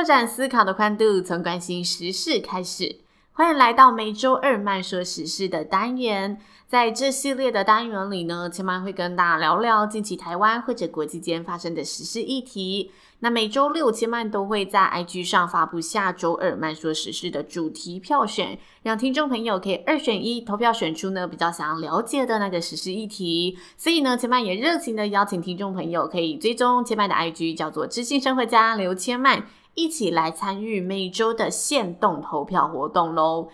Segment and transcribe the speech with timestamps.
[0.00, 3.00] 拓展思考的宽度，从关心时事开始。
[3.32, 6.38] 欢迎来到每周二慢说时事的单元。
[6.66, 12.90] 在这系列的单元里呢，千嫚会跟大家聊聊近期台湾或者国际间发生的时事议题。
[13.18, 23.58] 那每周六，千嫚都会在 IG 上发布下周二慢说时事的主题票选，让听众朋友可以二选一投票选出呢比较想要了解的那个时事议题。
[23.76, 29.42] 所以呢，千嫚也热情的邀请听众朋友可以追踪千嫚的 IG，叫做知性生活家刘千嫚。
[29.74, 33.48] 一起来参与每周的限动投票活动喽！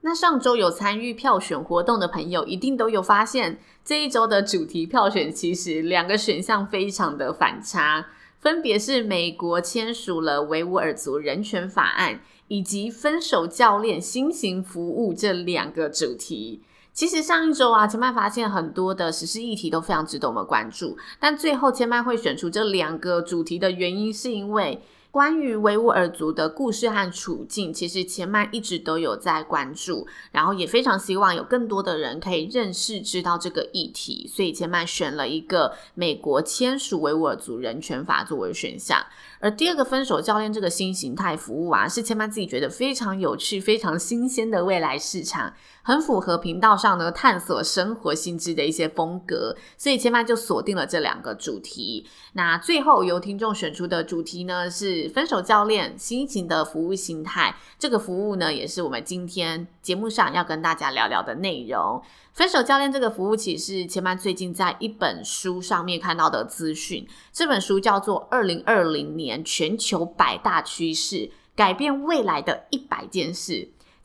[0.00, 8.06] 那上周有参与票选活动的朋友，一定都有发现，这一周的主题票选其实两个选项非常的反差，
[8.38, 16.62] 分别是美国签署了维吾尔族人权法案，以及分手教练新型服务这两个主题。
[16.92, 24.80] 其实上一周啊，千麦发现很多的时事议题都非常值得我们关注，但最后千麦会选出这两个主题的原因，是因为。
[25.10, 39.04] 关于维吾尔族的故事和处境，其实千嫚一直都有在关注，然后也非常希望有更多的人可以认识、知道这个议题，所以千嫚选了一个美国签署维吾尔族人权法作为选项。
[39.40, 52.06] 而第二个分手教练这个新形态服务啊，是千嫚自己觉得非常有趣、非常新鲜的未来市场，很符合频道上呢探索生活新知的一些风格，所以千嫚就锁定了这两个主题。
[52.32, 62.00] 那最后由听众选出的主题呢是分手教练新型的服务形态，这个服务呢也是我们今天节目上要跟大家聊聊的内容。
[62.32, 67.06] 分手教练这个服务，其实是前半最近在一本书上面看到的资讯。
[67.32, 73.52] 这本书叫做《二零二零年全球百大趋势：改变未来的一百件事》。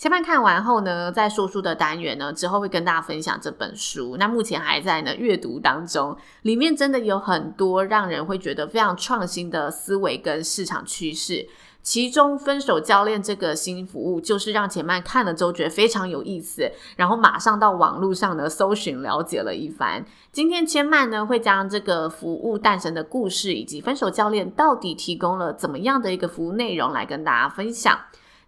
[0.03, 4.17] 千嫚看完后呢，在说书的单元呢，之后会跟大家分享这本书。
[4.17, 11.47] 那目前还在呢阅读当中，里面真的有很多让人会觉得非常创新的思维跟市场趋势。
[11.81, 20.03] 其中分手教练这个新服务，就是让千曼看了之后觉得非常有意思，然后马上到网络上呢搜寻了解了一番。
[20.33, 27.97] 今天千曼呢会将这个服务诞生的故事，以及分手教练到底提供了怎么样的一个服务内容来跟大家分享。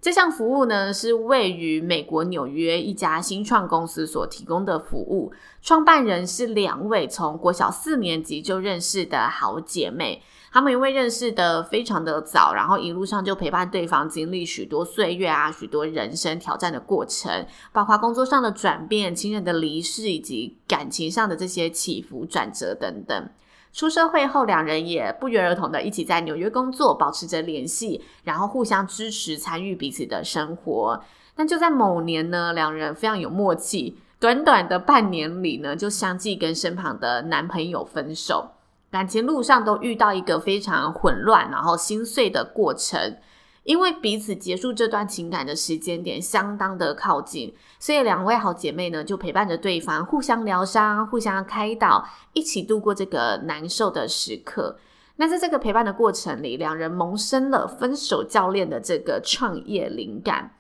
[0.06, 5.34] 这项服务呢是位于美国纽约一家新创公司所提供的服务，
[5.64, 10.22] 创办人是两位从国小四年级就认识的好姐妹。
[10.52, 23.28] 她们因为认识的非常的早，然后一路上就陪伴对方经历许多岁月啊，许多人生挑战的过程，包括工作上的转变、亲人的离世以及感情上的这些起伏转折等等。
[23.76, 31.04] 出社会后，两人也不约而同的一起在纽约工作，保持着联系，然后互相支持，参与彼此的生活。
[31.36, 38.52] 但就在某年呢，两人非常有默契，短短的半年里呢，就相继跟身旁的男朋友分手。
[38.90, 43.18] 感情路上都遇到一个非常混乱，然后心碎的过程，
[43.66, 54.78] 因为彼此结束这段情感的时间点相当的靠近，所以两位好姐妹呢就陪伴着对方，互相疗伤，互相开导，一起度过这个难受的时刻。
[55.16, 60.52] 那在这个陪伴的过程里，两人萌生了分手教练的这个创业灵感。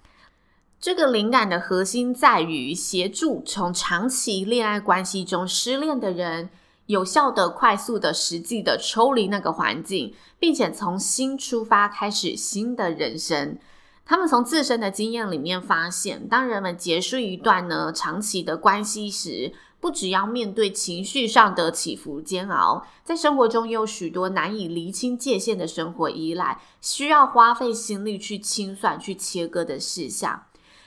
[0.79, 6.49] 这个灵感的核心在于协助从长期恋爱关系中失恋的人。
[6.87, 13.57] 有效的、快速的、实际的抽离那个环境，并且从新出发，开始新的人生。
[14.05, 30.43] 他们从自身的经验里面发现，当人们结束一段呢长期的关系时，不只要面对情绪上的起伏煎熬，在生活中也有许多难以厘清界限的生活依赖，需要花费心力去清算、去切割的事项。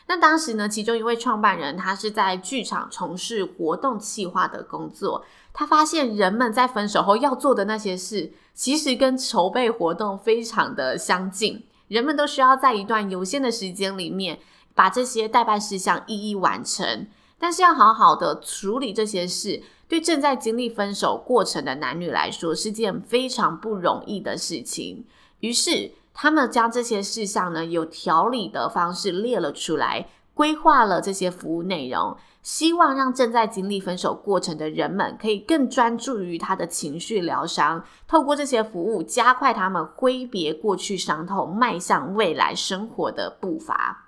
[0.08, 5.24] 那当时呢，其中一位创办人，他是在剧场从事活动企划的工作。
[5.52, 11.64] 他发现人们在分手后要做的那些事，其实跟筹备活动非常的相近。
[11.88, 14.38] 人们都需要在一段有限的时间里面，
[14.74, 17.06] 把这些待办事项一一完成。
[17.38, 25.04] 但是要好好的处理这些事，对正在经历分手过程的男女来说，是件非常不容易的事情。
[25.40, 44.06] 于是，他们将这些事项呢，有条理的方式列了出来，规划了这些服务内容，希望让正在经历分手过程的人们可以更专注于他的情绪疗伤，透过这些服务加快他们挥别过去伤痛，迈向未来生活的步伐。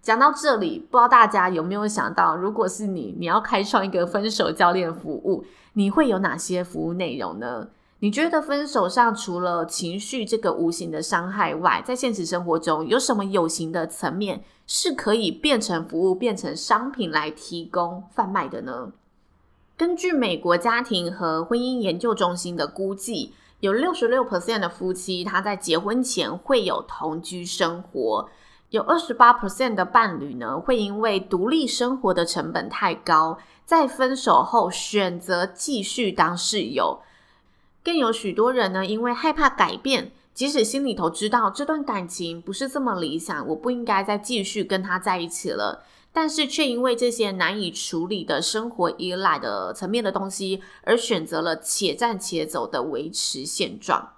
[0.00, 7.66] 讲到这里，不知道大家有没有想到，如果是你，你要开创一个分手教练服务，你会有哪些服务内容呢？
[8.00, 18.92] 你觉得分手上除了情绪这个无形的伤害外，在现实生活中有什么有形的层面是可以变成服务、变成商品来提供贩卖的呢？
[19.76, 28.28] 根据美国家庭和婚姻研究中心的估计，有六十六 percent 的夫妻他在结婚前会有同居生活，
[28.70, 37.00] 有二十八 percent 的伴侣呢会因为独立生活的成本太高，在分手后选择继续当室友。
[37.82, 54.14] 更有许多人呢，因为害怕改变，即使心里头知道这段感情不是这么理想，我不应该再继续跟他在一起了，但是却因为这些难以处理的生活依赖的层面的东西，而选择了且战且走的维持现状。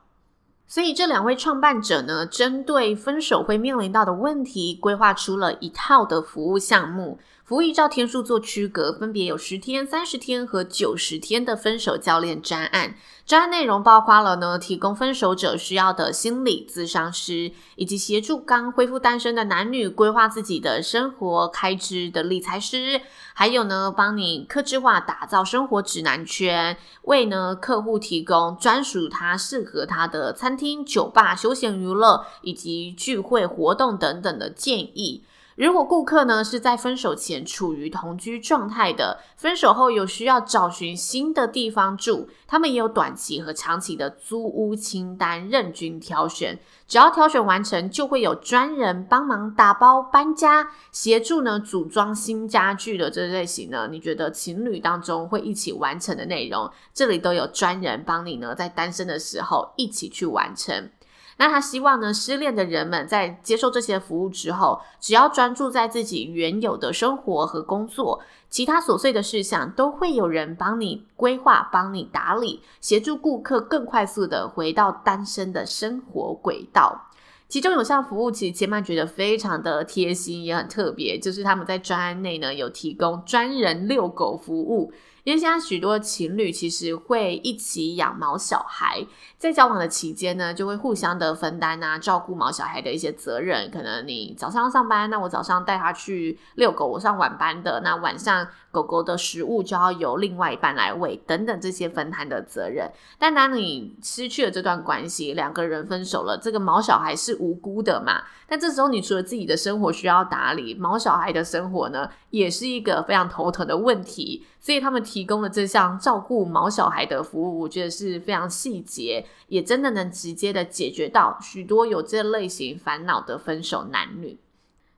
[0.67, 7.19] 所以这两位创办者呢，针对分手会面临到的问题，规划出了一套的服务项目。
[7.51, 12.95] 服务依照天数做区隔，分别有十天、三十天和九十天的分手教练专案。
[13.27, 23.01] 专案内容包括了呢，提供分手者需要的心理咨商师，以及协助刚恢复单身的男女规划自己的生活开支的理财师，
[23.35, 35.25] 还有呢，帮你客制化打造生活指南圈，为呢客户提供专属他适合他的餐厅、酒吧、休闲娱乐以及聚会活动等等的建议。
[35.57, 46.59] 如果顾客呢是在分手前处于同居状态的，分手后有需要找寻新的地方住，他们也有短期和长期的租屋清单任君挑选。
[46.87, 60.91] 只要挑选完成，就会有专人帮忙打包搬家，协助呢组装新家具的这类型呢，你觉得情侣当中会一起完成的内容，这里都有专人帮你呢在单身的时候一起去完成。
[61.41, 68.21] 那他希望呢，失恋的人们在接受这些服务之后，只要专注在自己原有的生活和工作，
[68.51, 77.07] 其他琐碎的事项都会有人帮你规划、帮你打理，协助顾客更快速的回到单身的生活轨道。
[77.51, 84.93] 其中有项服务，其实千曼觉得非常的贴心，也很特别，就是他们在专案内呢有提供专人遛狗服务。
[85.23, 89.07] 因为现在许多情侣其实会一起养毛小孩，
[89.37, 93.71] 在交往的期间呢，就会互相的分担啊，照顾毛小孩的一些责任。
[93.71, 102.91] 可能你早上上班，那我早上带他去遛狗，我上晚班的，那晚上狗狗的食物就要由另外一半来喂，等等这些分摊的责任。
[103.19, 108.23] 但当你失去了这段关系，两个人分手了，这个毛小孩是无辜的嘛？
[108.47, 114.45] 但这时候你除了自己的生活需要打理，毛小孩的生活呢，也是一个非常头疼的问题。
[114.61, 124.39] 所以他们提供的这项照顾毛小孩的服务，我觉得是非常细节，也真的能直接的解决到许多有这类型烦恼的分手男女。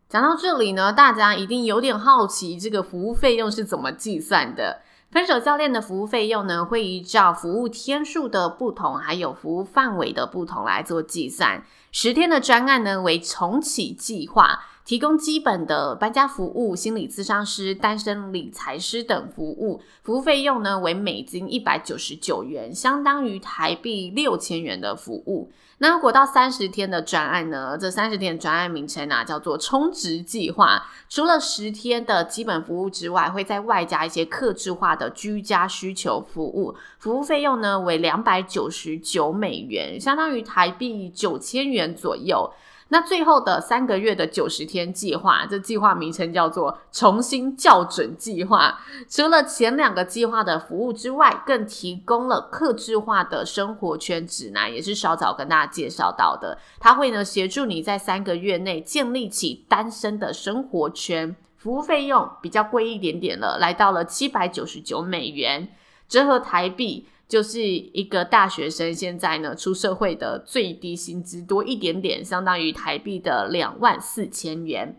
[0.08, 4.82] 讲到这里呢，大家一定有点好奇，这个服务费用是怎么计算的？
[5.12, 11.62] 分手教练的服务费用呢，会依照服务天数的不同，还有服务范围的不同来做计算。
[11.90, 14.60] 十天的专案呢，为重启计划。
[14.84, 25.50] 提供基本的搬家服务、心理咨商师、单身理财师等服务，服务费用呢为美金一百九十九元，相当于台币六千元的服务。
[25.78, 27.76] 那如果到三十天的专案呢？
[27.76, 30.86] 这三十天的专案名称啊叫做充值计划。
[31.08, 42.52] 除了十天的基本服务之外，会再外加一些客制化的居家需求服务，服务费用呢为两百九十九美元，相当于台币九千元左右。
[42.92, 48.78] 那最后的三个月的九十天计划，这计划名称叫做重新校准计划。
[49.08, 56.58] 除了前两个计划的服务之外，更提供了客制化的生活圈指南，也是稍早跟大家介绍到的。
[56.78, 61.34] 它会呢协助你在三个月内建立起单身的生活圈。
[61.56, 65.66] 服务费用比较贵一点点了，来到了七百九十九美元，
[66.06, 67.08] 折合台币。
[67.32, 74.94] 就是一个大学生现在呢出社会的最低薪资多一点点，相当于台币的两万四千元。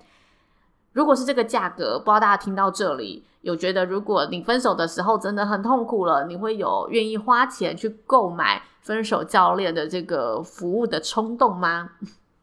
[0.93, 11.91] 如果是这个价格，不知道大家听到这里有觉得，如果你分手的时候真的很痛苦了，你会有愿意花钱去购买分手教练的这个服务的冲动吗？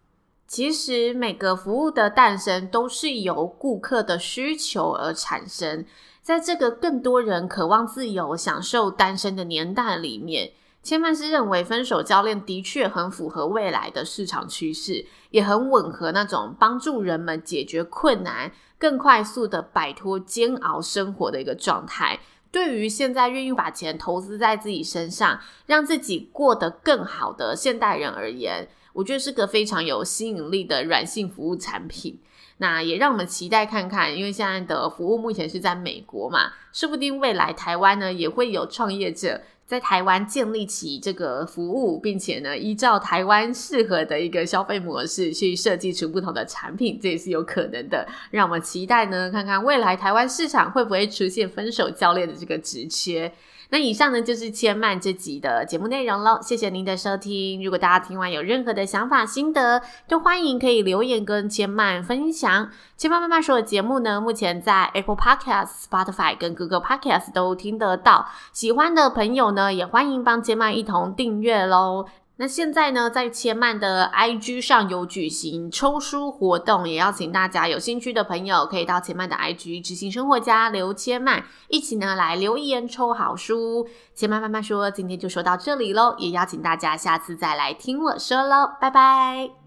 [0.47, 5.85] 其实每个服务的诞生都是由顾客的需求而产生。
[6.23, 22.21] 在这个更多人渴望自由、享受单身的年代里面，千曼是认为分手教练的确很符合未来的市场趋势，也很吻合那种帮助人们解决困难、更快速的摆脱煎熬生活的一个状态。
[22.53, 32.19] 对于现在愿意把钱投资在自己身上，让自己过得更好的现代人而言，我觉得是个非常有吸引力的软性服务产品。
[32.61, 39.41] 那也让我们期待看看，因为现在的服务目前是在美国嘛，说不定未来台湾呢也会有创业者。
[39.71, 48.05] 在台湾建立起这个服务，并且呢，依照台湾适合的一个消费模式去设计出不同的产品，这也是有可能的。
[48.33, 53.33] 让我们期待呢，看看未来台湾市场会不会出现分手教练的这个职缺。
[53.71, 57.63] 那以上呢，就是千曼这集的节目内容喽，谢谢您的收听。
[57.63, 62.69] 如果大家听完有任何的想法心得，都欢迎可以留言跟千曼分享。
[62.97, 68.29] 千曼慢慢说的节目呢，目前在 Apple Podcast、Spotify 跟 Google Podcast 都听得到。
[68.53, 72.07] 喜欢的朋友呢，也欢迎帮千曼一同订阅喽。
[72.41, 83.87] 那现在呢，在千曼的 IG 上有举行抽书活动，也邀请大家有兴趣的朋友可以到千曼的 IG 执行生活家刘千曼一起呢来留言抽好书。
[84.15, 89.60] 千曼慢慢说，今天就说到这里喽，也邀请大家下次再来听我说喽，拜拜。